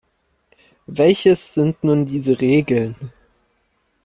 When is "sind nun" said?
1.53-2.07